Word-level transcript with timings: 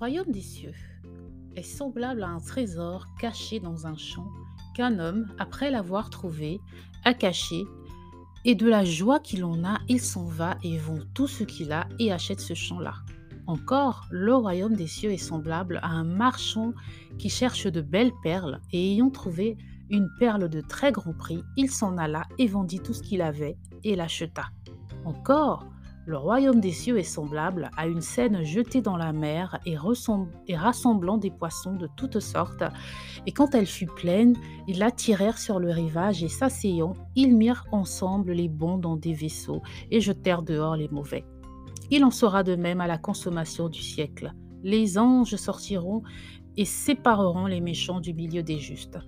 royaume 0.00 0.32
des 0.32 0.40
cieux 0.40 0.72
est 1.56 1.62
semblable 1.62 2.22
à 2.22 2.28
un 2.28 2.40
trésor 2.40 3.04
caché 3.20 3.60
dans 3.60 3.86
un 3.86 3.98
champ 3.98 4.26
qu'un 4.74 4.98
homme, 4.98 5.26
après 5.38 5.70
l'avoir 5.70 6.08
trouvé, 6.08 6.58
a 7.04 7.12
caché, 7.12 7.64
et 8.46 8.54
de 8.54 8.66
la 8.66 8.82
joie 8.82 9.20
qu'il 9.20 9.44
en 9.44 9.62
a, 9.62 9.78
il 9.88 10.00
s'en 10.00 10.24
va 10.24 10.56
et 10.64 10.78
vend 10.78 11.00
tout 11.12 11.26
ce 11.26 11.44
qu'il 11.44 11.70
a 11.70 11.86
et 11.98 12.12
achète 12.12 12.40
ce 12.40 12.54
champ-là. 12.54 12.94
Encore, 13.46 14.06
le 14.10 14.34
royaume 14.34 14.74
des 14.74 14.86
cieux 14.86 15.12
est 15.12 15.18
semblable 15.18 15.80
à 15.82 15.88
un 15.88 16.04
marchand 16.04 16.72
qui 17.18 17.28
cherche 17.28 17.66
de 17.66 17.82
belles 17.82 18.14
perles, 18.22 18.62
et 18.72 18.92
ayant 18.92 19.10
trouvé 19.10 19.58
une 19.90 20.08
perle 20.18 20.48
de 20.48 20.62
très 20.62 20.92
grand 20.92 21.12
prix, 21.12 21.42
il 21.58 21.70
s'en 21.70 21.98
alla 21.98 22.26
et 22.38 22.46
vendit 22.46 22.80
tout 22.80 22.94
ce 22.94 23.02
qu'il 23.02 23.20
avait 23.20 23.58
et 23.84 23.96
l'acheta. 23.96 24.46
Encore, 25.04 25.66
le 26.10 26.16
royaume 26.16 26.60
des 26.60 26.72
cieux 26.72 26.98
est 26.98 27.04
semblable 27.04 27.70
à 27.76 27.86
une 27.86 28.00
scène 28.00 28.42
jetée 28.42 28.82
dans 28.82 28.96
la 28.96 29.12
mer 29.12 29.60
et, 29.64 29.76
rassemblant 29.76 31.18
des 31.18 31.30
poissons 31.30 31.76
de 31.76 31.88
toutes 31.96 32.18
sortes. 32.18 32.64
Et 33.26 33.32
quand 33.32 33.54
elle 33.54 33.66
fut 33.66 33.86
pleine, 33.86 34.36
ils 34.66 34.80
la 34.80 34.90
tirèrent 34.90 35.38
sur 35.38 35.60
le 35.60 35.70
rivage 35.70 36.24
et 36.24 36.28
s'asseyant, 36.28 36.94
ils 37.14 37.36
mirent 37.36 37.64
ensemble 37.70 38.32
les 38.32 38.48
bons 38.48 38.76
dans 38.76 38.96
des 38.96 39.12
vaisseaux 39.12 39.62
et 39.92 40.00
jetèrent 40.00 40.42
dehors 40.42 40.74
les 40.74 40.88
mauvais. 40.88 41.24
Il 41.92 42.04
en 42.04 42.10
sera 42.10 42.42
de 42.42 42.56
même 42.56 42.80
à 42.80 42.88
la 42.88 42.98
consommation 42.98 43.68
du 43.68 43.80
siècle. 43.80 44.34
Les 44.64 44.98
anges 44.98 45.36
sortiront 45.36 46.02
et 46.56 46.64
sépareront 46.64 47.46
les 47.46 47.60
méchants 47.60 48.00
du 48.00 48.14
milieu 48.14 48.42
des 48.42 48.58
justes, 48.58 48.98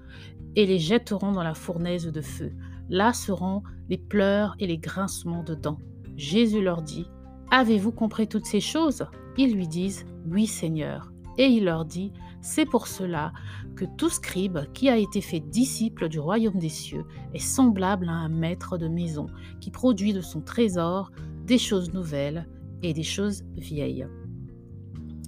et 0.55 0.67
les 0.67 0.79
jetteront 0.79 1.33
dans 1.33 1.43
la 1.43 1.55
fournaise 1.55 2.07
de 2.07 2.21
feu. 2.21 2.53
Là 2.89 3.13
seront 3.13 3.65
les 3.89 3.99
pleurs 3.99 4.55
et 4.61 4.69
les 4.69 4.79
grincements 4.79 5.43
de 5.43 5.57
dents. 5.57 5.81
Jésus 6.17 6.63
leur 6.63 6.83
dit, 6.83 7.07
Avez-vous 7.51 7.93
compris 7.93 8.29
toutes 8.29 8.47
ces 8.47 8.61
choses? 8.61 9.07
Ils 9.37 9.55
lui 9.55 9.69
disent, 9.69 10.05
Oui 10.27 10.47
Seigneur. 10.47 11.13
Et 11.39 11.47
il 11.47 11.65
leur 11.65 11.85
dit, 11.85 12.13
C'est 12.41 12.67
pour 12.67 12.87
cela 12.87 13.33
que 13.75 13.85
tout 13.97 14.11
scribe 14.11 14.59
qui 14.73 14.89
a 14.89 14.97
été 14.97 15.21
fait 15.21 15.41
disciple 15.41 16.09
du 16.09 16.19
royaume 16.19 16.59
des 16.59 16.69
cieux 16.69 17.05
est 17.35 17.39
semblable 17.39 18.09
à 18.09 18.13
un 18.13 18.29
maître 18.29 18.79
de 18.79 18.89
maison 18.89 19.27
qui 19.61 19.71
produit 19.71 20.13
de 20.13 20.21
son 20.21 20.41
trésor 20.41 21.11
des 21.47 21.59
choses 21.59 21.93
nouvelles 21.93 22.49
et 22.83 22.93
des 22.93 23.03
choses 23.03 23.45
vieilles. 23.57 24.07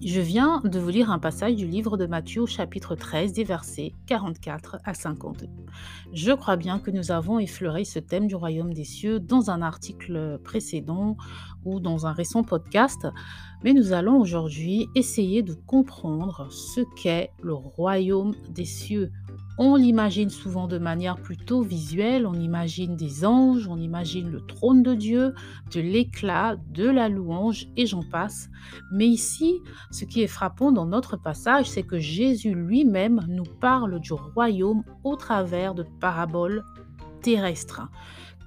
Je 0.03 0.20
viens 0.20 0.61
de 0.64 0.78
vous 0.78 0.91
lire 0.91 1.11
un 1.11 1.19
passage 1.19 1.55
du 1.55 1.67
livre 1.67 1.97
de 1.97 2.06
Matthieu 2.06 2.45
chapitre 2.47 2.95
13 2.95 3.33
des 3.33 3.45
versets 3.45 3.92
44 4.06 4.78
à 4.84 4.92
52. 4.92 5.47
Je 6.12 6.33
crois 6.33 6.56
bien 6.56 6.78
que 6.78 6.91
nous 6.91 7.11
avons 7.11 7.39
effleuré 7.39 7.84
ce 7.84 8.00
thème 8.00 8.27
du 8.27 8.34
royaume 8.34 8.75
des 8.75 8.84
cieux 8.84 9.20
dans 9.20 9.50
un 9.50 9.62
article 9.62 10.39
précédent 10.45 11.17
ou 11.65 11.81
dans 11.81 12.06
un 12.06 12.12
récent 12.12 12.42
podcast, 12.42 13.06
mais 13.62 13.72
nous 13.72 13.92
allons 13.92 14.20
aujourd'hui 14.20 14.89
essayer 14.95 15.42
de 15.42 15.55
comprendre 15.55 16.48
ce 16.50 16.83
qu'est 16.97 17.31
le 17.42 17.55
royaume 17.55 18.34
des 18.50 18.67
cieux 18.67 19.11
on 19.56 19.77
l'imagine 19.77 20.30
souvent 20.30 20.66
de 20.66 20.78
manière 20.78 21.16
plutôt 21.16 21.62
visuelle, 21.62 22.27
on 22.27 22.34
imagine 22.34 22.97
des 22.97 23.24
anges, 23.24 23.69
on 23.69 23.77
imagine 23.77 24.30
le 24.30 24.41
trône 24.41 24.83
de 24.83 24.94
Dieu, 24.94 25.34
de 25.72 25.80
l'éclat, 25.80 26.56
de 26.72 26.88
la 26.88 27.08
louange, 27.08 27.69
et 27.77 27.86
j'en 27.86 28.02
passe. 28.02 28.48
Mais 28.92 29.06
ici, 29.06 29.60
ce 29.91 30.05
qui 30.05 30.22
est 30.22 30.28
frappant 30.28 30.72
dans 30.72 30.86
notre 30.86 31.16
passage, 31.16 31.70
c'est 31.70 31.84
que 31.84 32.00
Jésus 32.00 32.55
lui-même 32.55 33.20
nous 33.28 33.44
parle 33.60 34.00
du 34.00 34.12
royaume 34.12 34.82
au 35.05 35.14
travers 35.14 35.75
de 35.75 35.84
paraboles 36.00 36.64
terrestres. 37.22 37.82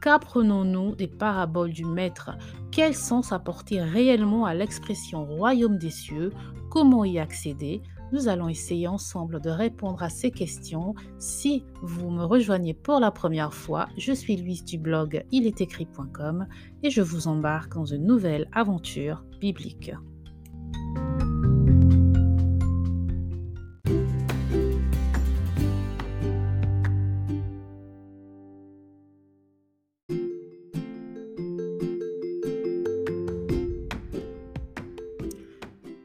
Qu'apprenons-nous 0.02 0.96
des 0.96 1.08
paraboles 1.08 1.72
du 1.72 1.86
Maître? 1.86 2.32
Quel 2.72 2.94
sens 2.94 3.32
apporter 3.32 3.82
réellement 3.82 4.46
à 4.46 4.54
l'expression 4.54 5.26
royaume 5.26 5.78
des 5.78 5.90
cieux? 5.90 6.32
Comment 6.70 7.04
y 7.04 7.18
accéder? 7.18 7.82
Nous 8.12 8.28
allons 8.28 8.48
essayer 8.48 8.88
ensemble 8.88 9.42
de 9.42 9.50
répondre 9.50 10.02
à 10.02 10.10
ces 10.10 10.32
questions. 10.32 10.96
Si 11.20 11.64
vous 11.82 12.10
me 12.10 12.24
rejoignez 12.24 12.74
pour 12.74 13.00
la 13.00 13.12
première 13.12 13.54
fois, 13.54 13.90
je 13.98 14.14
suis 14.14 14.38
Louise 14.38 14.64
du 14.64 14.78
blog 14.78 15.26
ilestécrit.com 15.32 16.48
et 16.84 16.90
je 16.90 17.02
vous 17.02 17.28
embarque 17.28 17.74
dans 17.74 17.86
une 17.86 18.06
nouvelle 18.06 18.50
aventure 18.54 19.24
biblique. 19.40 19.92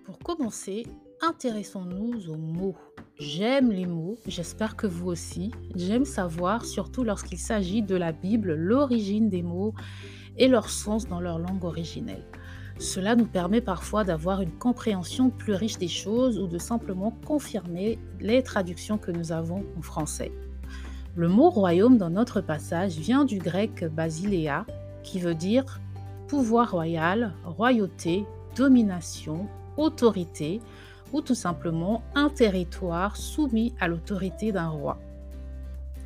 Pour 0.04 0.18
commencer, 0.18 0.84
intéressons-nous 1.22 2.28
aux 2.28 2.36
mots. 2.36 2.74
J'aime 3.16 3.70
les 3.70 3.86
mots, 3.86 4.18
j'espère 4.26 4.74
que 4.74 4.88
vous 4.88 5.08
aussi. 5.08 5.52
J'aime 5.76 6.04
savoir, 6.04 6.64
surtout 6.64 7.04
lorsqu'il 7.04 7.38
s'agit 7.38 7.80
de 7.80 7.94
la 7.94 8.10
Bible, 8.10 8.54
l'origine 8.54 9.28
des 9.28 9.42
mots 9.42 9.72
et 10.36 10.48
leur 10.48 10.68
sens 10.68 11.06
dans 11.06 11.20
leur 11.20 11.38
langue 11.38 11.62
originelle. 11.62 12.24
Cela 12.78 13.14
nous 13.14 13.26
permet 13.26 13.60
parfois 13.60 14.02
d'avoir 14.02 14.40
une 14.40 14.50
compréhension 14.50 15.30
plus 15.30 15.54
riche 15.54 15.78
des 15.78 15.86
choses 15.86 16.40
ou 16.40 16.48
de 16.48 16.58
simplement 16.58 17.16
confirmer 17.24 18.00
les 18.18 18.42
traductions 18.42 18.98
que 18.98 19.12
nous 19.12 19.30
avons 19.30 19.64
en 19.78 19.82
français. 19.82 20.32
Le 21.14 21.28
mot 21.28 21.50
royaume 21.50 21.98
dans 21.98 22.10
notre 22.10 22.40
passage 22.40 22.96
vient 22.96 23.24
du 23.24 23.38
grec 23.38 23.84
basiléa, 23.84 24.66
qui 25.04 25.20
veut 25.20 25.34
dire 25.36 25.80
pouvoir 26.26 26.72
royal, 26.72 27.34
royauté, 27.44 28.24
domination, 28.56 29.46
autorité, 29.76 30.60
ou 31.12 31.20
tout 31.20 31.34
simplement 31.34 32.02
un 32.14 32.28
territoire 32.28 33.16
soumis 33.16 33.74
à 33.80 33.88
l'autorité 33.88 34.52
d'un 34.52 34.68
roi. 34.68 34.98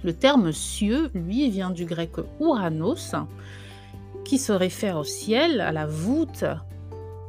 Le 0.04 0.12
terme 0.12 0.52
cieux, 0.52 1.10
lui, 1.14 1.50
vient 1.50 1.70
du 1.70 1.84
grec 1.84 2.12
ouranos, 2.38 3.14
qui 4.24 4.38
se 4.38 4.52
réfère 4.52 4.98
au 4.98 5.04
ciel, 5.04 5.60
à 5.60 5.72
la 5.72 5.86
voûte 5.86 6.44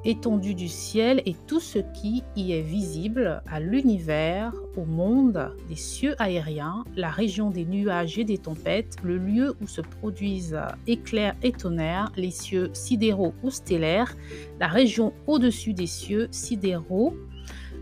étendue 0.07 0.53
du 0.53 0.69
ciel 0.69 1.21
et 1.25 1.35
tout 1.47 1.59
ce 1.59 1.79
qui 1.79 2.23
y 2.35 2.53
est 2.53 2.61
visible, 2.61 3.41
à 3.51 3.59
l'univers, 3.59 4.53
au 4.77 4.85
monde 4.85 5.51
des 5.67 5.75
cieux 5.75 6.15
aériens, 6.19 6.85
la 6.95 7.09
région 7.09 7.49
des 7.49 7.65
nuages 7.65 8.17
et 8.17 8.23
des 8.23 8.37
tempêtes, 8.37 8.95
le 9.03 9.17
lieu 9.17 9.55
où 9.61 9.67
se 9.67 9.81
produisent 9.81 10.59
éclairs 10.87 11.35
et 11.43 11.51
tonnerres, 11.51 12.11
les 12.15 12.31
cieux 12.31 12.69
sidéraux 12.73 13.33
ou 13.43 13.49
stellaires, 13.49 14.15
la 14.59 14.67
région 14.67 15.13
au-dessus 15.25 15.73
des 15.73 15.87
cieux 15.87 16.27
sidéraux, 16.31 17.13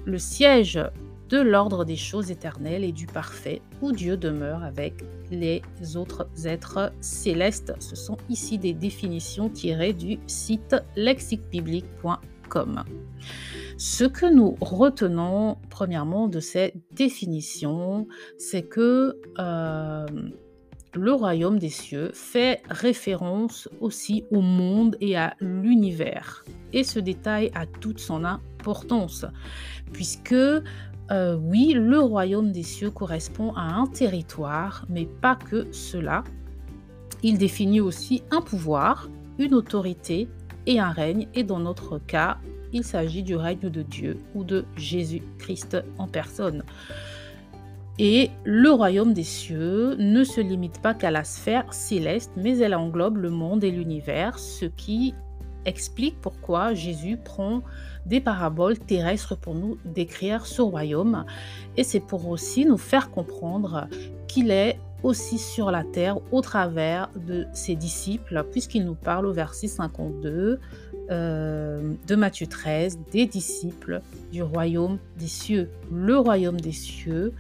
le 0.05 0.17
siège 0.17 0.79
de 1.29 1.39
l'ordre 1.39 1.85
des 1.85 1.95
choses 1.95 2.29
éternelles 2.31 2.83
et 2.83 2.91
du 2.91 3.07
parfait, 3.07 3.61
où 3.81 3.91
Dieu 3.91 4.15
demeure 4.15 4.63
avec 4.63 5.03
les 5.31 5.61
autres 5.95 6.27
êtres 6.45 6.91
célestes. 7.01 7.73
Ce 7.79 7.95
sont 7.95 8.17
ici 8.29 8.59
des 8.59 8.73
définitions 8.73 9.49
tirées 9.49 9.93
du 9.93 10.19
site 10.27 10.75
lexiquebiblique.com. 10.95 12.83
Ce 13.77 14.03
que 14.05 14.31
nous 14.31 14.55
retenons 14.61 15.57
premièrement 15.69 16.27
de 16.27 16.39
ces 16.39 16.73
définitions, 16.91 18.07
c'est 18.37 18.63
que 18.63 19.19
euh, 19.39 20.05
le 20.95 21.13
royaume 21.13 21.59
des 21.59 21.69
cieux 21.69 22.11
fait 22.13 22.61
référence 22.69 23.69
aussi 23.79 24.25
au 24.31 24.41
monde 24.41 24.95
et 25.01 25.17
à 25.17 25.35
l'univers. 25.39 26.45
Et 26.73 26.83
ce 26.83 26.99
détail 26.99 27.51
a 27.53 27.65
toute 27.65 27.99
son 27.99 28.23
importance, 28.25 29.25
puisque 29.93 30.33
euh, 31.11 31.35
oui, 31.35 31.73
le 31.75 31.99
royaume 31.99 32.51
des 32.51 32.63
cieux 32.63 32.89
correspond 32.89 33.53
à 33.53 33.61
un 33.61 33.85
territoire, 33.85 34.85
mais 34.89 35.05
pas 35.05 35.35
que 35.35 35.71
cela. 35.71 36.23
Il 37.21 37.37
définit 37.37 37.79
aussi 37.79 38.23
un 38.31 38.41
pouvoir, 38.41 39.09
une 39.37 39.53
autorité 39.53 40.27
et 40.65 40.79
un 40.79 40.91
règne, 40.91 41.27
et 41.33 41.43
dans 41.43 41.59
notre 41.59 41.99
cas, 41.99 42.39
il 42.73 42.83
s'agit 42.83 43.23
du 43.23 43.35
règne 43.35 43.69
de 43.69 43.81
Dieu 43.83 44.17
ou 44.33 44.43
de 44.43 44.65
Jésus-Christ 44.75 45.77
en 45.97 46.07
personne. 46.07 46.63
Et 47.97 48.31
le 48.43 48.71
royaume 48.71 49.13
des 49.13 49.23
cieux 49.23 49.95
ne 49.95 50.23
se 50.23 50.41
limite 50.41 50.81
pas 50.81 50.93
qu'à 50.93 51.11
la 51.11 51.23
sphère 51.23 51.73
céleste, 51.73 52.31
mais 52.35 52.57
elle 52.57 52.75
englobe 52.75 53.17
le 53.17 53.29
monde 53.29 53.63
et 53.63 53.71
l'univers, 53.71 54.37
ce 54.37 54.65
qui 54.65 55.13
explique 55.65 56.19
pourquoi 56.21 56.73
Jésus 56.73 57.17
prend 57.17 57.61
des 58.05 58.19
paraboles 58.19 58.77
terrestres 58.77 59.35
pour 59.35 59.55
nous 59.55 59.77
décrire 59.85 60.45
ce 60.45 60.61
royaume. 60.61 61.25
Et 61.77 61.83
c'est 61.83 62.01
pour 62.01 62.27
aussi 62.29 62.65
nous 62.65 62.77
faire 62.77 63.09
comprendre 63.11 63.87
qu'il 64.27 64.51
est 64.51 64.77
aussi 65.01 65.37
sur 65.37 65.71
la 65.71 65.83
terre 65.83 66.17
au 66.31 66.41
travers 66.41 67.09
de 67.15 67.45
ses 67.53 67.75
disciples, 67.75 68.45
puisqu'il 68.51 68.85
nous 68.85 68.95
parle 68.95 69.25
au 69.27 69.33
verset 69.33 69.67
52 69.67 70.59
euh, 71.11 71.93
de 72.07 72.15
Matthieu 72.15 72.47
13 72.47 72.99
des 73.11 73.27
disciples 73.27 74.01
du 74.31 74.41
royaume 74.41 74.97
des 75.17 75.27
cieux. 75.27 75.69
Le 75.91 76.17
royaume 76.17 76.59
des 76.59 76.71
cieux, 76.71 77.33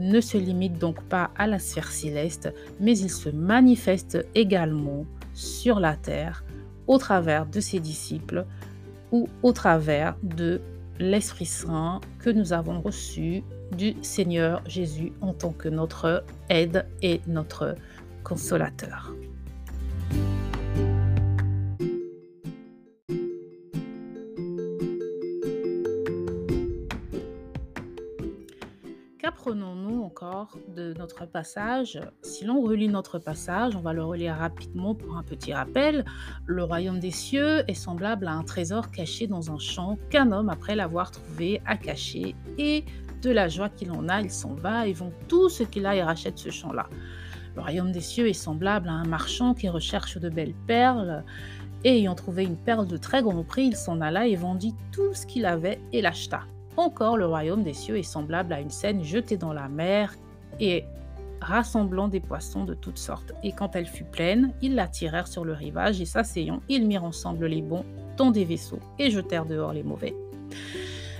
ne 0.00 0.20
se 0.20 0.38
limite 0.38 0.78
donc 0.78 1.00
pas 1.02 1.30
à 1.36 1.46
la 1.46 1.58
sphère 1.58 1.92
céleste, 1.92 2.52
mais 2.80 2.98
il 2.98 3.10
se 3.10 3.28
manifeste 3.28 4.26
également 4.34 5.04
sur 5.34 5.78
la 5.78 5.94
terre 5.94 6.44
au 6.86 6.98
travers 6.98 7.46
de 7.46 7.60
ses 7.60 7.78
disciples 7.78 8.46
ou 9.12 9.28
au 9.42 9.52
travers 9.52 10.16
de 10.22 10.60
l'Esprit 10.98 11.46
Saint 11.46 12.00
que 12.18 12.30
nous 12.30 12.52
avons 12.52 12.80
reçu 12.80 13.44
du 13.76 13.94
Seigneur 14.02 14.62
Jésus 14.66 15.12
en 15.20 15.32
tant 15.32 15.52
que 15.52 15.68
notre 15.68 16.24
aide 16.48 16.86
et 17.02 17.20
notre 17.26 17.76
consolateur. 18.24 19.14
De 30.74 30.94
notre 30.98 31.26
passage 31.26 32.00
Si 32.22 32.44
l'on 32.44 32.62
relit 32.62 32.88
notre 32.88 33.18
passage, 33.18 33.76
on 33.76 33.80
va 33.80 33.92
le 33.92 34.04
relire 34.04 34.36
rapidement 34.36 34.94
pour 34.94 35.16
un 35.16 35.22
petit 35.22 35.52
rappel. 35.52 36.04
Le 36.46 36.64
royaume 36.64 36.98
des 36.98 37.10
cieux 37.10 37.64
est 37.68 37.74
semblable 37.74 38.26
à 38.26 38.32
un 38.32 38.42
trésor 38.42 38.90
caché 38.90 39.26
dans 39.26 39.50
un 39.50 39.58
champ 39.58 39.98
qu'un 40.08 40.32
homme, 40.32 40.48
après 40.48 40.76
l'avoir 40.76 41.10
trouvé, 41.10 41.60
a 41.66 41.76
caché. 41.76 42.34
Et 42.58 42.84
de 43.22 43.30
la 43.30 43.48
joie 43.48 43.68
qu'il 43.68 43.90
en 43.90 44.08
a, 44.08 44.20
il 44.20 44.30
s'en 44.30 44.54
va 44.54 44.86
et 44.86 44.92
vend 44.92 45.12
tout 45.28 45.48
ce 45.48 45.62
qu'il 45.62 45.84
a 45.84 45.94
et 45.94 46.02
rachète 46.02 46.38
ce 46.38 46.50
champ-là. 46.50 46.86
Le 47.56 47.62
royaume 47.62 47.92
des 47.92 48.00
cieux 48.00 48.28
est 48.28 48.32
semblable 48.32 48.88
à 48.88 48.92
un 48.92 49.04
marchand 49.04 49.54
qui 49.54 49.68
recherche 49.68 50.16
de 50.18 50.28
belles 50.28 50.54
perles. 50.66 51.24
Et 51.84 51.98
ayant 51.98 52.14
trouvé 52.14 52.44
une 52.44 52.56
perle 52.56 52.86
de 52.86 52.96
très 52.96 53.22
grand 53.22 53.42
prix, 53.42 53.66
il 53.66 53.76
s'en 53.76 54.00
alla 54.00 54.26
et 54.26 54.36
vendit 54.36 54.74
tout 54.92 55.12
ce 55.12 55.26
qu'il 55.26 55.44
avait 55.44 55.80
et 55.92 56.02
l'acheta. 56.02 56.42
Encore 56.76 57.16
le 57.16 57.26
royaume 57.26 57.62
des 57.62 57.74
cieux 57.74 57.98
est 57.98 58.02
semblable 58.02 58.52
à 58.52 58.60
une 58.60 58.70
scène 58.70 59.02
jetée 59.02 59.36
dans 59.36 59.52
la 59.52 59.68
mer 59.68 60.14
et 60.60 60.84
rassemblant 61.40 62.08
des 62.08 62.20
poissons 62.20 62.64
de 62.64 62.74
toutes 62.74 62.98
sortes. 62.98 63.32
Et 63.42 63.52
quand 63.52 63.74
elle 63.74 63.86
fut 63.86 64.04
pleine, 64.04 64.52
ils 64.60 64.74
la 64.74 64.86
tirèrent 64.86 65.26
sur 65.26 65.44
le 65.44 65.52
rivage 65.52 66.00
et 66.00 66.04
s'asseyant, 66.04 66.60
ils 66.68 66.86
mirent 66.86 67.04
ensemble 67.04 67.46
les 67.46 67.62
bons 67.62 67.84
dans 68.16 68.30
des 68.30 68.44
vaisseaux 68.44 68.80
et 68.98 69.10
jetèrent 69.10 69.46
dehors 69.46 69.72
les 69.72 69.82
mauvais. 69.82 70.14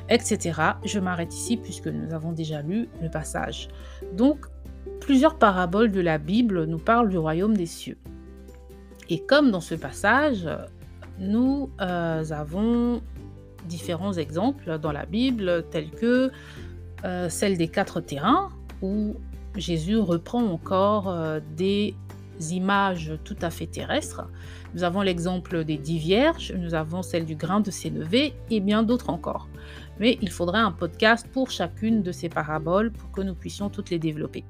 Etc. 0.08 0.52
Je 0.84 0.98
m'arrête 0.98 1.34
ici 1.34 1.56
puisque 1.56 1.86
nous 1.86 2.12
avons 2.12 2.32
déjà 2.32 2.62
lu 2.62 2.88
le 3.00 3.08
passage. 3.08 3.68
Donc, 4.12 4.46
plusieurs 5.00 5.38
paraboles 5.38 5.92
de 5.92 6.00
la 6.00 6.18
Bible 6.18 6.64
nous 6.64 6.78
parlent 6.78 7.08
du 7.08 7.18
royaume 7.18 7.56
des 7.56 7.66
cieux. 7.66 7.98
Et 9.08 9.20
comme 9.20 9.50
dans 9.50 9.60
ce 9.60 9.74
passage, 9.74 10.48
nous 11.18 11.70
euh, 11.80 12.24
avons 12.30 13.00
différents 13.66 14.12
exemples 14.14 14.78
dans 14.78 14.92
la 14.92 15.06
Bible, 15.06 15.64
tels 15.70 15.90
que 15.90 16.30
euh, 17.04 17.28
celle 17.28 17.56
des 17.56 17.68
quatre 17.68 18.00
terrains, 18.00 18.50
où 18.82 19.16
Jésus 19.56 19.96
reprend 19.96 20.44
encore 20.44 21.08
euh, 21.08 21.40
des 21.56 21.94
images 22.50 23.12
tout 23.24 23.36
à 23.42 23.50
fait 23.50 23.66
terrestres. 23.66 24.26
Nous 24.74 24.84
avons 24.84 25.02
l'exemple 25.02 25.64
des 25.64 25.76
dix 25.76 25.98
vierges, 25.98 26.52
nous 26.56 26.74
avons 26.74 27.02
celle 27.02 27.26
du 27.26 27.34
grain 27.34 27.60
de 27.60 27.70
sénévé 27.70 28.32
et 28.50 28.60
bien 28.60 28.82
d'autres 28.82 29.10
encore. 29.10 29.48
Mais 29.98 30.18
il 30.22 30.30
faudrait 30.30 30.60
un 30.60 30.72
podcast 30.72 31.26
pour 31.32 31.50
chacune 31.50 32.02
de 32.02 32.12
ces 32.12 32.28
paraboles 32.28 32.92
pour 32.92 33.10
que 33.10 33.20
nous 33.20 33.34
puissions 33.34 33.68
toutes 33.68 33.90
les 33.90 33.98
développer. 33.98 34.44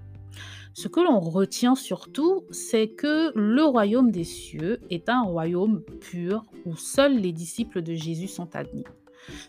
Ce 0.73 0.87
que 0.87 1.01
l'on 1.01 1.19
retient 1.19 1.75
surtout, 1.75 2.45
c'est 2.51 2.89
que 2.89 3.33
le 3.37 3.65
royaume 3.65 4.13
des 4.13 4.25
cieux 4.25 4.81
est 4.89 5.09
un 5.09 5.23
royaume 5.23 5.83
pur 6.01 6.45
où 6.65 6.77
seuls 6.77 7.19
les 7.19 7.33
disciples 7.33 7.83
de 7.83 7.95
Jésus 7.95 8.29
sont 8.29 8.55
admis. 8.55 8.85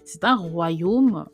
C'est 0.04 0.24
un 0.24 0.36
royaume 0.36 1.26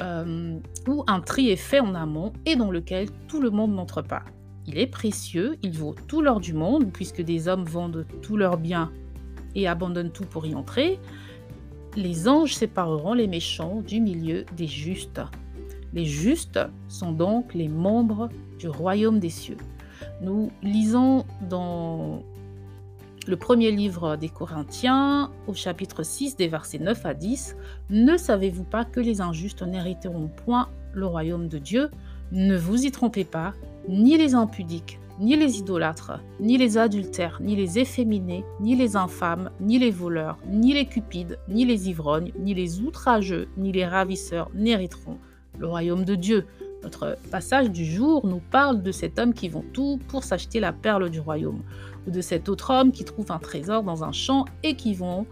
euh, 0.00 0.58
où 0.88 1.04
un 1.06 1.20
tri 1.20 1.50
est 1.50 1.56
fait 1.56 1.80
en 1.80 1.94
amont 1.94 2.32
et 2.46 2.56
dans 2.56 2.70
lequel 2.70 3.08
tout 3.28 3.40
le 3.40 3.50
monde 3.50 3.74
n'entre 3.74 4.02
pas. 4.02 4.22
Il 4.66 4.78
est 4.78 4.86
précieux, 4.86 5.56
il 5.62 5.72
vaut 5.72 5.94
tout 6.06 6.22
l'or 6.22 6.40
du 6.40 6.52
monde, 6.52 6.92
puisque 6.92 7.22
des 7.22 7.48
hommes 7.48 7.64
vendent 7.64 8.06
tous 8.22 8.36
leurs 8.36 8.56
biens 8.56 8.90
et 9.54 9.66
abandonnent 9.66 10.12
tout 10.12 10.24
pour 10.24 10.46
y 10.46 10.54
entrer. 10.54 10.98
Les 11.96 12.28
anges 12.28 12.54
sépareront 12.54 13.14
les 13.14 13.26
méchants 13.26 13.80
du 13.80 14.00
milieu 14.00 14.44
des 14.56 14.68
justes. 14.68 15.20
Les 15.92 16.04
justes 16.04 16.60
sont 16.88 17.12
donc 17.12 17.52
les 17.52 17.68
membres 17.68 18.28
du 18.58 18.68
royaume 18.68 19.18
des 19.18 19.30
cieux. 19.30 19.56
Nous 20.22 20.50
lisons 20.62 21.24
dans 21.48 22.22
le 23.26 23.36
premier 23.36 23.70
livre 23.70 24.16
des 24.16 24.28
Corinthiens, 24.28 25.30
au 25.46 25.54
chapitre 25.54 26.02
6, 26.02 26.36
des 26.36 26.48
versets 26.48 26.78
9 26.78 27.04
à 27.04 27.14
10, 27.14 27.56
Ne 27.90 28.16
savez-vous 28.16 28.64
pas 28.64 28.84
que 28.84 29.00
les 29.00 29.20
injustes 29.20 29.62
n'hériteront 29.62 30.28
point 30.28 30.68
le 30.94 31.06
royaume 31.06 31.48
de 31.48 31.58
Dieu 31.58 31.90
Ne 32.32 32.56
vous 32.56 32.86
y 32.86 32.90
trompez 32.90 33.24
pas, 33.24 33.52
ni 33.88 34.16
les 34.16 34.34
impudiques, 34.34 34.98
ni 35.18 35.36
les 35.36 35.58
idolâtres, 35.58 36.18
ni 36.40 36.56
les 36.56 36.78
adultères, 36.78 37.38
ni 37.42 37.56
les 37.56 37.78
efféminés, 37.78 38.44
ni 38.58 38.74
les 38.74 38.96
infâmes, 38.96 39.50
ni 39.60 39.78
les 39.78 39.90
voleurs, 39.90 40.38
ni 40.48 40.72
les 40.72 40.86
cupides, 40.86 41.38
ni 41.48 41.66
les 41.66 41.90
ivrognes, 41.90 42.32
ni 42.38 42.54
les 42.54 42.80
outrageux, 42.80 43.48
ni 43.58 43.70
les 43.70 43.86
ravisseurs 43.86 44.50
n'hériteront 44.54 45.18
le 45.58 45.66
royaume 45.66 46.06
de 46.06 46.14
Dieu. 46.14 46.46
Notre 46.82 47.18
passage 47.30 47.70
du 47.70 47.84
jour 47.84 48.26
nous 48.26 48.40
parle 48.50 48.82
de 48.82 48.92
cet 48.92 49.18
homme 49.18 49.34
qui 49.34 49.48
vend 49.48 49.64
tout 49.72 50.00
pour 50.08 50.24
s'acheter 50.24 50.60
la 50.60 50.72
perle 50.72 51.10
du 51.10 51.20
royaume 51.20 51.60
ou 52.06 52.10
de 52.10 52.20
cet 52.20 52.48
autre 52.48 52.72
homme 52.72 52.90
qui 52.92 53.04
trouve 53.04 53.30
un 53.30 53.38
trésor 53.38 53.82
dans 53.82 54.02
un 54.04 54.12
champ 54.12 54.46
et 54.62 54.74
qui 54.74 54.94
vont 54.94 55.26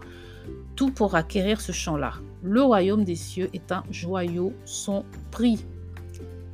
tout 0.75 0.91
pour 0.91 1.15
acquérir 1.15 1.59
ce 1.59 1.71
champ-là. 1.71 2.13
Le 2.43 2.61
royaume 2.61 3.03
des 3.03 3.15
cieux 3.15 3.49
est 3.53 3.71
un 3.71 3.83
joyau 3.91 4.53
sans 4.65 5.03
prix 5.31 5.65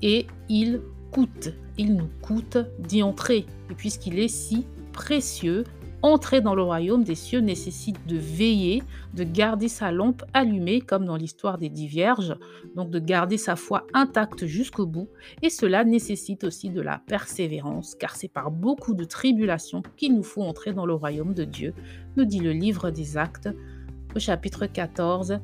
et 0.01 0.27
il 0.49 0.81
coûte, 1.11 1.53
il 1.77 1.95
nous 1.95 2.09
coûte 2.21 2.57
d'y 2.79 3.03
entrer. 3.03 3.45
Et 3.69 3.75
puisqu'il 3.75 4.19
est 4.19 4.27
si 4.27 4.65
précieux, 4.93 5.65
entrer 6.05 6.39
dans 6.39 6.53
le 6.53 6.61
royaume 6.61 7.03
des 7.03 7.15
cieux 7.15 7.39
nécessite 7.39 7.97
de 8.05 8.15
veiller, 8.15 8.83
de 9.15 9.23
garder 9.23 9.67
sa 9.67 9.91
lampe 9.91 10.23
allumée 10.33 10.79
comme 10.79 11.05
dans 11.05 11.15
l'histoire 11.15 11.57
des 11.57 11.69
dix 11.69 11.87
vierges, 11.87 12.35
donc 12.75 12.91
de 12.91 12.99
garder 12.99 13.37
sa 13.37 13.55
foi 13.55 13.87
intacte 13.93 14.45
jusqu'au 14.45 14.85
bout, 14.85 15.09
et 15.41 15.49
cela 15.49 15.83
nécessite 15.83 16.43
aussi 16.43 16.69
de 16.69 16.81
la 16.81 16.99
persévérance, 16.99 17.95
car 17.95 18.15
c'est 18.15 18.27
par 18.27 18.51
beaucoup 18.51 18.93
de 18.93 19.03
tribulations 19.03 19.81
qu'il 19.97 20.15
nous 20.15 20.23
faut 20.23 20.43
entrer 20.43 20.73
dans 20.73 20.85
le 20.85 20.93
royaume 20.93 21.33
de 21.33 21.43
Dieu, 21.43 21.73
nous 22.17 22.25
dit 22.25 22.39
le 22.39 22.51
livre 22.51 22.91
des 22.91 23.17
actes 23.17 23.49
au 24.15 24.19
chapitre 24.19 24.67
14 24.67 25.39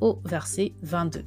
au 0.00 0.18
verset 0.24 0.72
22. 0.82 1.24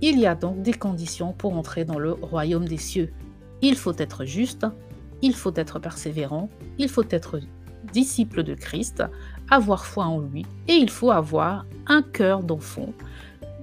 Il 0.00 0.18
y 0.18 0.26
a 0.26 0.34
donc 0.34 0.62
des 0.62 0.72
conditions 0.72 1.34
pour 1.34 1.54
entrer 1.54 1.84
dans 1.84 1.98
le 1.98 2.12
royaume 2.12 2.66
des 2.66 2.78
cieux. 2.78 3.12
Il 3.60 3.76
faut 3.76 3.94
être 3.98 4.24
juste, 4.24 4.66
il 5.20 5.34
faut 5.34 5.52
être 5.54 5.78
persévérant, 5.78 6.48
il 6.78 6.88
faut 6.88 7.04
être 7.10 7.38
disciple 7.92 8.42
de 8.42 8.54
Christ, 8.54 9.02
avoir 9.50 9.84
foi 9.84 10.04
en 10.04 10.20
lui, 10.20 10.44
et 10.68 10.74
il 10.74 10.90
faut 10.90 11.10
avoir 11.10 11.66
un 11.86 12.02
cœur 12.02 12.42
d'enfant. 12.42 12.88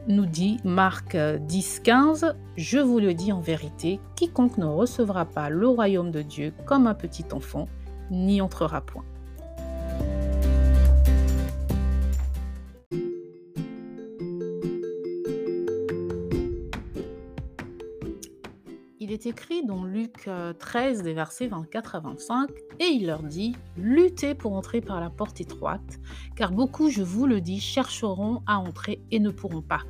Nous 0.07 0.25
dit 0.25 0.57
Marc 0.63 1.15
10, 1.15 1.81
15, 1.83 2.35
Je 2.55 2.79
vous 2.79 2.99
le 2.99 3.13
dis 3.13 3.31
en 3.31 3.41
vérité, 3.41 3.99
quiconque 4.15 4.57
ne 4.57 4.65
recevra 4.65 5.25
pas 5.25 5.49
le 5.49 5.67
royaume 5.67 6.11
de 6.11 6.21
Dieu 6.21 6.53
comme 6.65 6.87
un 6.87 6.95
petit 6.95 7.25
enfant, 7.31 7.67
n'y 8.09 8.41
entrera 8.41 8.81
point. 8.81 9.03
Écrit 19.25 19.65
dans 19.65 19.83
Luc 19.83 20.29
13 20.59 20.99
euh, 20.99 21.03
des 21.03 21.13
versets 21.13 21.47
24 21.47 21.95
à 21.95 21.99
25, 21.99 22.49
et 22.79 22.85
il 22.85 23.07
leur 23.07 23.23
dit, 23.23 23.55
Luttez 23.77 24.35
pour 24.35 24.53
entrer 24.53 24.81
par 24.81 24.99
la 24.99 25.09
porte 25.09 25.41
étroite, 25.41 25.99
car 26.35 26.51
beaucoup, 26.51 26.89
je 26.89 27.01
vous 27.01 27.25
le 27.25 27.41
dis, 27.41 27.59
chercheront 27.59 28.41
à 28.45 28.57
entrer 28.57 29.01
et 29.11 29.19
ne 29.19 29.29
pourront 29.29 29.61
pas, 29.61 29.81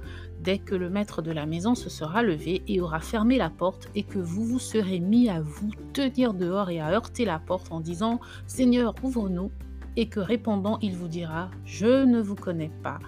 dès 0.41 0.57
que 0.57 0.75
le 0.75 0.89
maître 0.89 1.21
de 1.21 1.31
la 1.31 1.45
maison 1.45 1.75
se 1.75 1.89
sera 1.89 2.23
levé 2.23 2.63
et 2.67 2.81
aura 2.81 2.99
fermé 2.99 3.37
la 3.37 3.49
porte, 3.49 3.89
et 3.95 4.03
que 4.03 4.19
vous 4.19 4.45
vous 4.45 4.59
serez 4.59 4.99
mis 4.99 5.29
à 5.29 5.41
vous 5.41 5.71
tenir 5.93 6.33
dehors 6.33 6.69
et 6.69 6.79
à 6.79 6.89
heurter 6.89 7.25
la 7.25 7.39
porte 7.39 7.71
en 7.71 7.79
disant, 7.79 8.19
Seigneur, 8.47 8.95
ouvre-nous, 9.03 9.51
et 9.95 10.07
que 10.07 10.19
répondant, 10.19 10.79
il 10.81 10.95
vous 10.95 11.07
dira, 11.07 11.49
Je 11.65 12.05
ne 12.05 12.21
vous 12.21 12.35
connais 12.35 12.71
pas, 12.83 12.99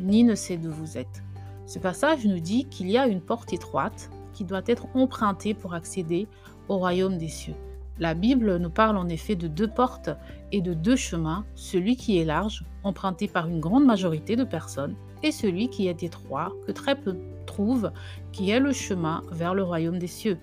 ni 0.00 0.24
ne 0.24 0.34
sais 0.34 0.56
d'où 0.56 0.70
vous 0.70 0.98
êtes. 0.98 1.22
Ce 1.66 1.78
passage 1.78 2.26
nous 2.26 2.40
dit 2.40 2.66
qu'il 2.66 2.90
y 2.90 2.98
a 2.98 3.06
une 3.06 3.20
porte 3.20 3.52
étroite, 3.52 4.10
doit 4.44 4.62
être 4.66 4.86
emprunté 4.94 5.54
pour 5.54 5.74
accéder 5.74 6.28
au 6.68 6.78
royaume 6.78 7.18
des 7.18 7.28
cieux. 7.28 7.54
La 7.98 8.14
Bible 8.14 8.56
nous 8.56 8.70
parle 8.70 8.96
en 8.96 9.08
effet 9.08 9.36
de 9.36 9.48
deux 9.48 9.68
portes 9.68 10.10
et 10.50 10.60
de 10.60 10.74
deux 10.74 10.96
chemins, 10.96 11.44
celui 11.54 11.96
qui 11.96 12.18
est 12.18 12.24
large, 12.24 12.64
emprunté 12.84 13.28
par 13.28 13.48
une 13.48 13.60
grande 13.60 13.84
majorité 13.84 14.34
de 14.34 14.44
personnes, 14.44 14.96
et 15.22 15.30
celui 15.30 15.68
qui 15.68 15.88
est 15.88 16.02
étroit, 16.02 16.52
que 16.66 16.72
très 16.72 16.96
peu 16.96 17.16
trouvent, 17.46 17.92
qui 18.32 18.50
est 18.50 18.60
le 18.60 18.72
chemin 18.72 19.22
vers 19.30 19.54
le 19.54 19.62
royaume 19.62 19.98
des 19.98 20.06
cieux. 20.06 20.38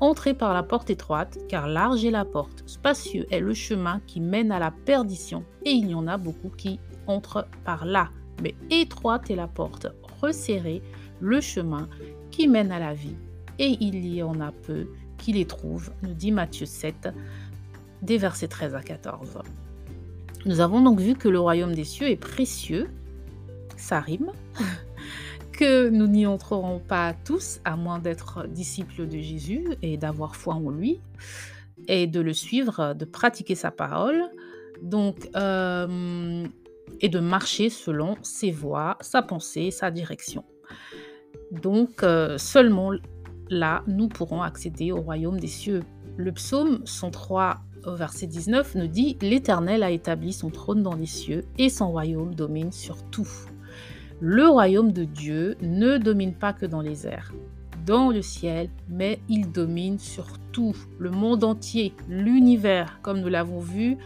Entrez 0.00 0.34
par 0.34 0.54
la 0.54 0.62
porte 0.62 0.90
étroite, 0.90 1.38
car 1.48 1.66
large 1.66 2.04
est 2.04 2.10
la 2.10 2.24
porte, 2.24 2.62
spacieux 2.66 3.26
est 3.30 3.40
le 3.40 3.54
chemin 3.54 4.00
qui 4.06 4.20
mène 4.20 4.52
à 4.52 4.58
la 4.58 4.70
perdition, 4.70 5.44
et 5.64 5.70
il 5.70 5.90
y 5.90 5.94
en 5.94 6.06
a 6.06 6.18
beaucoup 6.18 6.50
qui 6.50 6.78
entrent 7.06 7.46
par 7.64 7.84
là. 7.84 8.10
Mais 8.42 8.54
étroite 8.70 9.30
est 9.30 9.36
la 9.36 9.48
porte, 9.48 9.88
resserrée 10.20 10.82
le 11.20 11.40
chemin 11.40 11.88
qui 12.30 12.46
mène 12.46 12.72
à 12.72 12.78
la 12.78 12.94
vie, 12.94 13.16
et 13.58 13.76
il 13.80 14.06
y 14.06 14.22
en 14.22 14.40
a 14.40 14.52
peu 14.52 14.88
qui 15.18 15.32
les 15.32 15.46
trouvent, 15.46 15.90
nous 16.02 16.14
dit 16.14 16.32
Matthieu 16.32 16.66
7, 16.66 17.08
des 18.02 18.18
versets 18.18 18.48
13 18.48 18.74
à 18.74 18.80
14. 18.80 19.38
Nous 20.44 20.60
avons 20.60 20.80
donc 20.80 21.00
vu 21.00 21.14
que 21.14 21.28
le 21.28 21.40
royaume 21.40 21.74
des 21.74 21.84
cieux 21.84 22.08
est 22.08 22.16
précieux, 22.16 22.88
ça 23.76 24.00
rime, 24.00 24.30
que 25.52 25.88
nous 25.88 26.06
n'y 26.06 26.26
entrerons 26.26 26.78
pas 26.78 27.14
tous, 27.24 27.60
à 27.64 27.76
moins 27.76 27.98
d'être 27.98 28.46
disciples 28.46 29.06
de 29.06 29.18
Jésus 29.18 29.68
et 29.82 29.96
d'avoir 29.96 30.36
foi 30.36 30.54
en 30.54 30.70
lui, 30.70 31.00
et 31.88 32.06
de 32.06 32.20
le 32.20 32.32
suivre, 32.32 32.94
de 32.94 33.04
pratiquer 33.04 33.54
sa 33.54 33.70
parole, 33.70 34.22
donc, 34.82 35.28
euh, 35.36 36.46
et 37.00 37.08
de 37.08 37.18
marcher 37.18 37.70
selon 37.70 38.16
ses 38.22 38.50
voies, 38.50 38.96
sa 39.00 39.22
pensée, 39.22 39.70
sa 39.70 39.90
direction. 39.90 40.44
Donc, 41.50 42.02
euh, 42.02 42.38
seulement 42.38 42.92
là, 43.50 43.82
nous 43.86 44.08
pourrons 44.08 44.42
accéder 44.42 44.92
au 44.92 45.00
royaume 45.00 45.40
des 45.40 45.46
cieux. 45.46 45.82
Le 46.16 46.32
psaume 46.32 46.80
103 46.84 47.56
au 47.84 47.94
verset 47.94 48.26
19 48.26 48.74
nous 48.74 48.86
dit 48.86 49.16
L'Éternel 49.20 49.82
a 49.82 49.90
établi 49.90 50.32
son 50.32 50.50
trône 50.50 50.82
dans 50.82 50.94
les 50.94 51.06
cieux 51.06 51.44
et 51.58 51.68
son 51.68 51.90
royaume 51.90 52.34
domine 52.34 52.72
sur 52.72 53.02
tout. 53.10 53.28
Le 54.20 54.48
royaume 54.48 54.92
de 54.92 55.04
Dieu 55.04 55.56
ne 55.60 55.98
domine 55.98 56.34
pas 56.34 56.52
que 56.52 56.66
dans 56.66 56.80
les 56.80 57.06
airs, 57.06 57.34
dans 57.84 58.10
le 58.10 58.22
ciel, 58.22 58.70
mais 58.88 59.20
il 59.28 59.52
domine 59.52 59.98
sur 59.98 60.38
tout, 60.52 60.74
le 60.98 61.10
monde 61.10 61.44
entier, 61.44 61.92
l'univers, 62.08 62.98
comme 63.02 63.20
nous 63.20 63.28
l'avons 63.28 63.60
vu 63.60 63.98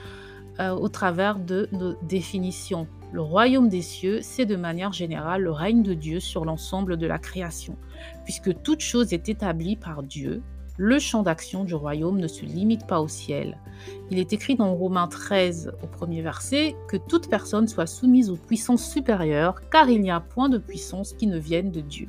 euh, 0.61 0.71
au 0.71 0.89
travers 0.89 1.39
de 1.39 1.69
nos 1.73 1.95
définitions. 2.03 2.87
Le 3.13 3.23
royaume 3.23 3.69
des 3.69 3.83
cieux, 3.83 4.21
c'est 4.23 4.47
de 4.47 4.57
manière 4.57 4.93
générale 4.93 5.43
le 5.43 5.51
règne 5.51 5.83
de 5.83 5.95
Dieu 5.95 6.21
sur 6.21 6.45
l'ensemble 6.45 6.97
de 6.97 7.07
la 7.07 7.19
création, 7.19 7.77
puisque 8.25 8.63
toute 8.63 8.81
chose 8.81 9.13
est 9.13 9.29
établie 9.29 9.77
par 9.77 10.03
Dieu 10.03 10.43
le 10.83 10.99
champ 10.99 11.23
d'action 11.23 11.65
du 11.65 11.75
royaume 11.75 12.19
ne 12.19 12.27
se 12.27 12.47
limite 12.47 12.87
pas 12.87 13.03
au 13.03 13.07
ciel. 13.07 13.59
Il 14.11 14.19
est 14.19 14.33
écrit 14.33 14.55
dans 14.55 14.75
Romains 14.75 15.09
13 15.09 15.73
au 15.83 15.87
premier 15.87 16.23
verset 16.23 16.75
que 16.89 16.97
toute 16.97 17.29
personne 17.29 17.69
soit 17.69 17.87
soumise 17.87 18.31
aux 18.31 18.39
puissances 18.39 18.91
supérieures, 18.91 19.61
car 19.71 19.91
il 19.91 20.01
n'y 20.01 20.11
a 20.11 20.21
point 20.21 20.49
de 20.49 20.57
puissance 20.57 21.13
qui 21.13 21.27
ne 21.27 21.39
vienne 21.39 21.71
de 21.71 21.83
Dieu. 21.83 22.09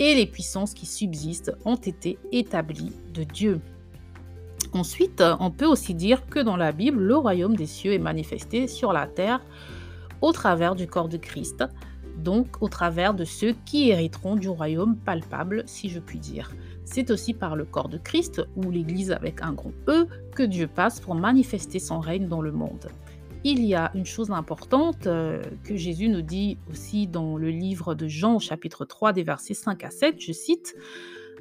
Et 0.00 0.16
les 0.16 0.26
puissances 0.26 0.74
qui 0.74 0.86
subsistent 0.86 1.52
ont 1.64 1.76
été 1.76 2.18
établies 2.32 2.96
de 3.14 3.22
Dieu. 3.22 3.60
Ensuite, 4.72 5.22
on 5.40 5.50
peut 5.50 5.66
aussi 5.66 5.94
dire 5.94 6.26
que 6.26 6.38
dans 6.38 6.56
la 6.56 6.70
Bible, 6.70 7.00
le 7.00 7.16
royaume 7.16 7.56
des 7.56 7.66
cieux 7.66 7.92
est 7.92 7.98
manifesté 7.98 8.68
sur 8.68 8.92
la 8.92 9.06
terre 9.06 9.40
au 10.20 10.32
travers 10.32 10.74
du 10.74 10.86
corps 10.86 11.08
de 11.08 11.16
Christ, 11.16 11.64
donc 12.16 12.62
au 12.62 12.68
travers 12.68 13.14
de 13.14 13.24
ceux 13.24 13.54
qui 13.64 13.90
hériteront 13.90 14.36
du 14.36 14.48
royaume 14.48 14.96
palpable, 14.96 15.64
si 15.66 15.88
je 15.88 15.98
puis 15.98 16.18
dire. 16.18 16.52
C'est 16.84 17.10
aussi 17.10 17.34
par 17.34 17.56
le 17.56 17.64
corps 17.64 17.88
de 17.88 17.98
Christ, 17.98 18.42
ou 18.56 18.70
l'Église 18.70 19.10
avec 19.10 19.42
un 19.42 19.52
grand 19.52 19.72
E, 19.88 20.06
que 20.34 20.42
Dieu 20.42 20.68
passe 20.68 21.00
pour 21.00 21.14
manifester 21.14 21.78
son 21.78 21.98
règne 21.98 22.28
dans 22.28 22.42
le 22.42 22.52
monde. 22.52 22.88
Il 23.42 23.64
y 23.64 23.74
a 23.74 23.90
une 23.94 24.04
chose 24.04 24.30
importante 24.30 25.06
euh, 25.06 25.42
que 25.64 25.74
Jésus 25.74 26.08
nous 26.08 26.20
dit 26.20 26.58
aussi 26.70 27.06
dans 27.06 27.38
le 27.38 27.48
livre 27.48 27.94
de 27.94 28.06
Jean 28.06 28.38
chapitre 28.38 28.84
3 28.84 29.14
des 29.14 29.22
versets 29.22 29.54
5 29.54 29.82
à 29.82 29.90
7, 29.90 30.20
je 30.20 30.32
cite, 30.32 30.76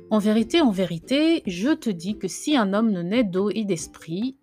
En 0.10 0.18
vérité, 0.18 0.62
en 0.62 0.72
vérité, 0.72 1.44
je 1.46 1.70
te 1.70 1.90
dis 1.90 2.18
que 2.18 2.28
si 2.28 2.58
un 2.58 2.74
homme 2.74 2.92
ne 2.92 3.02
naît 3.02 3.24
d'eau 3.24 3.50
et 3.52 3.64
d'esprit, 3.64 4.38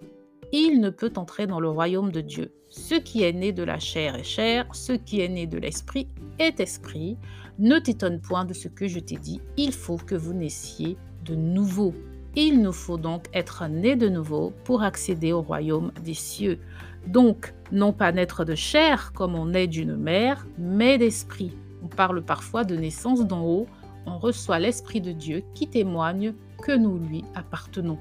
il 0.52 0.80
ne 0.80 0.90
peut 0.90 1.12
entrer 1.16 1.46
dans 1.46 1.58
le 1.58 1.68
royaume 1.68 2.12
de 2.12 2.20
Dieu. 2.20 2.52
Ce 2.68 2.94
qui 2.94 3.22
est 3.22 3.32
né 3.32 3.52
de 3.52 3.62
la 3.62 3.78
chair 3.78 4.14
est 4.14 4.24
chair, 4.24 4.66
ce 4.72 4.92
qui 4.92 5.20
est 5.20 5.28
né 5.28 5.46
de 5.46 5.58
l'esprit 5.58 6.08
est 6.38 6.60
esprit. 6.60 7.16
Ne 7.58 7.78
t'étonne 7.78 8.20
point 8.20 8.44
de 8.44 8.54
ce 8.54 8.68
que 8.68 8.86
je 8.86 9.00
t'ai 9.00 9.16
dit, 9.16 9.40
il 9.56 9.72
faut 9.72 9.96
que 9.96 10.14
vous 10.14 10.34
naissiez 10.34 10.96
de 11.24 11.34
nouveau. 11.34 11.94
Il 12.36 12.60
nous 12.60 12.72
faut 12.72 12.98
donc 12.98 13.24
être 13.32 13.66
nés 13.66 13.96
de 13.96 14.08
nouveau 14.08 14.52
pour 14.64 14.82
accéder 14.82 15.32
au 15.32 15.42
royaume 15.42 15.90
des 16.04 16.14
cieux. 16.14 16.58
Donc, 17.06 17.54
non 17.72 17.92
pas 17.92 18.12
naître 18.12 18.44
de 18.44 18.54
chair 18.54 19.12
comme 19.14 19.34
on 19.34 19.54
est 19.54 19.68
d'une 19.68 19.96
mère, 19.96 20.46
mais 20.58 20.98
d'esprit. 20.98 21.56
On 21.82 21.88
parle 21.88 22.22
parfois 22.22 22.64
de 22.64 22.76
naissance 22.76 23.26
d'en 23.26 23.44
haut, 23.44 23.66
on 24.06 24.18
reçoit 24.18 24.58
l'Esprit 24.58 25.00
de 25.00 25.12
Dieu 25.12 25.42
qui 25.54 25.68
témoigne 25.68 26.34
que 26.62 26.76
nous 26.76 26.98
lui 26.98 27.24
appartenons. 27.34 27.98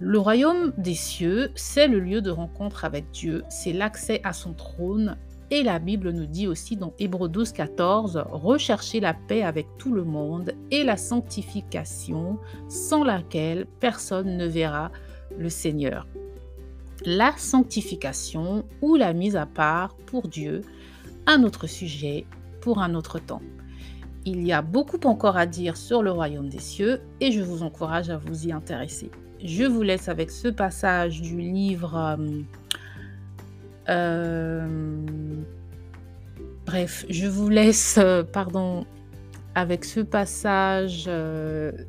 Le 0.00 0.18
royaume 0.18 0.72
des 0.78 0.94
cieux, 0.94 1.50
c'est 1.56 1.88
le 1.88 1.98
lieu 1.98 2.22
de 2.22 2.30
rencontre 2.30 2.84
avec 2.84 3.10
Dieu, 3.10 3.42
c'est 3.48 3.72
l'accès 3.72 4.20
à 4.22 4.32
son 4.32 4.52
trône 4.52 5.16
et 5.50 5.62
la 5.62 5.78
Bible 5.78 6.10
nous 6.10 6.26
dit 6.26 6.46
aussi 6.46 6.76
dans 6.76 6.92
Hébreux 6.98 7.28
12, 7.28 7.52
14, 7.52 8.24
recherchez 8.30 9.00
la 9.00 9.14
paix 9.14 9.42
avec 9.42 9.66
tout 9.78 9.92
le 9.92 10.04
monde 10.04 10.52
et 10.70 10.84
la 10.84 10.98
sanctification 10.98 12.38
sans 12.68 13.02
laquelle 13.02 13.66
personne 13.80 14.36
ne 14.36 14.46
verra 14.46 14.92
le 15.38 15.48
Seigneur. 15.48 16.06
La 17.06 17.32
sanctification 17.36 18.64
ou 18.82 18.96
la 18.96 19.14
mise 19.14 19.36
à 19.36 19.46
part 19.46 19.96
pour 20.06 20.28
Dieu, 20.28 20.60
un 21.26 21.42
autre 21.44 21.66
sujet 21.66 22.26
pour 22.60 22.80
un 22.80 22.94
autre 22.94 23.18
temps. 23.18 23.42
Il 24.30 24.46
y 24.46 24.52
a 24.52 24.60
beaucoup 24.60 25.00
encore 25.04 25.38
à 25.38 25.46
dire 25.46 25.78
sur 25.78 26.02
le 26.02 26.10
royaume 26.10 26.50
des 26.50 26.58
cieux 26.58 27.00
et 27.18 27.32
je 27.32 27.40
vous 27.40 27.62
encourage 27.62 28.10
à 28.10 28.18
vous 28.18 28.46
y 28.46 28.52
intéresser. 28.52 29.10
Je 29.42 29.64
vous 29.64 29.80
laisse 29.80 30.10
avec 30.10 30.30
ce 30.30 30.48
passage 30.48 31.22
du 31.22 31.40
livre 31.40 31.96
euh, 31.96 32.42
euh, 33.88 34.66
bref, 36.66 37.06
je 37.08 37.26
vous 37.26 37.48
laisse, 37.48 37.96
euh, 37.96 38.22
pardon, 38.22 38.84
avec 39.54 39.86
ce 39.86 40.00
passage 40.00 41.06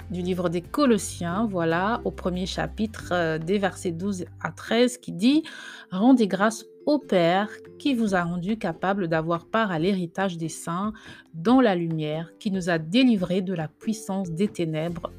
du 0.10 0.22
livre 0.22 0.48
des 0.48 0.62
Colossiens, 0.62 1.46
voilà, 1.52 2.00
au 2.06 2.12
premier 2.12 2.46
chapitre 2.46 3.38
des 3.38 3.58
versets 3.58 3.92
12 3.92 4.24
à 4.42 4.54
13, 4.54 4.98
qui 4.98 5.12
dit 5.12 5.44
Rendez 5.92 6.28
grâce 6.28 6.64
au 6.90 6.98
Père 6.98 7.50
qui 7.78 7.94
vous 7.94 8.16
a 8.16 8.24
rendu 8.24 8.58
capable 8.58 9.08
d'avoir 9.08 9.46
part 9.46 9.70
à 9.70 9.78
l'héritage 9.78 10.38
des 10.38 10.50
saints 10.50 10.92
dans 11.36 11.62
la 11.62 11.76
lumière, 11.76 12.32
qui 12.40 12.50
nous 12.50 12.72
a 12.72 12.80
délivrés 12.80 13.44
de 13.44 13.54
la 13.54 13.68
puissance 13.68 14.32
des 14.32 14.48
ténèbres 14.48 15.12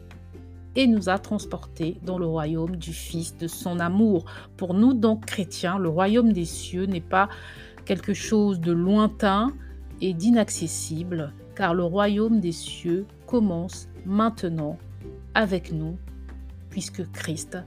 et 0.75 0.89
nous 0.89 1.09
a 1.09 1.21
transportés 1.21 1.97
dans 2.03 2.19
le 2.19 2.27
royaume 2.27 2.75
du 2.75 2.93
Fils 2.93 3.37
de 3.37 3.47
son 3.47 3.79
amour. 3.79 4.25
Pour 4.57 4.75
nous 4.75 4.95
donc 4.95 5.27
chrétiens, 5.27 5.79
le 5.79 5.89
royaume 5.89 6.33
des 6.33 6.45
cieux 6.45 6.87
n'est 6.87 7.01
pas 7.01 7.29
quelque 7.85 8.15
chose 8.15 8.59
de 8.59 8.73
lointain 8.73 9.53
et 10.01 10.13
d'inaccessible, 10.13 11.33
car 11.55 11.73
le 11.73 11.85
royaume 11.85 12.41
des 12.41 12.51
cieux 12.51 13.07
commence 13.29 13.89
maintenant 14.05 14.77
avec 15.35 15.71
nous, 15.71 15.97
puisque 16.69 17.09
Christ 17.13 17.59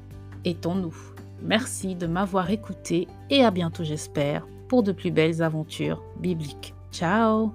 est 0.43 0.65
en 0.65 0.75
nous. 0.75 1.12
Merci 1.43 1.95
de 1.95 2.07
m'avoir 2.07 2.49
écouté 2.49 3.07
et 3.29 3.43
à 3.43 3.51
bientôt 3.51 3.83
j'espère 3.83 4.47
pour 4.69 4.81
de 4.81 4.91
plus 4.91 5.11
belles 5.11 5.43
aventures 5.43 6.01
bibliques. 6.19 6.73
Ciao 6.91 7.51